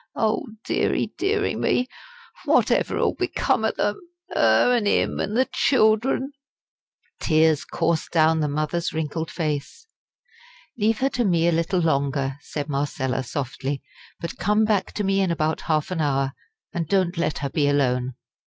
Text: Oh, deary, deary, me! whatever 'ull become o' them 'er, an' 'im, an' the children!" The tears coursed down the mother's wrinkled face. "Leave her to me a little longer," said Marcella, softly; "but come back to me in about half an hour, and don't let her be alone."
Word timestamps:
Oh, 0.15 0.47
deary, 0.65 1.13
deary, 1.19 1.55
me! 1.55 1.87
whatever 2.45 2.97
'ull 2.97 3.13
become 3.13 3.63
o' 3.63 3.69
them 3.69 3.99
'er, 4.35 4.73
an' 4.75 4.87
'im, 4.87 5.19
an' 5.19 5.35
the 5.35 5.47
children!" 5.53 6.31
The 7.19 7.25
tears 7.27 7.63
coursed 7.65 8.09
down 8.11 8.39
the 8.39 8.47
mother's 8.47 8.91
wrinkled 8.93 9.29
face. 9.29 9.85
"Leave 10.75 11.01
her 11.01 11.09
to 11.09 11.23
me 11.23 11.47
a 11.47 11.51
little 11.51 11.81
longer," 11.81 12.37
said 12.41 12.67
Marcella, 12.67 13.21
softly; 13.23 13.83
"but 14.19 14.39
come 14.39 14.65
back 14.65 14.91
to 14.93 15.03
me 15.03 15.21
in 15.21 15.29
about 15.29 15.61
half 15.61 15.91
an 15.91 16.01
hour, 16.01 16.33
and 16.73 16.87
don't 16.87 17.15
let 17.15 17.37
her 17.45 17.49
be 17.51 17.67
alone." 17.67 18.15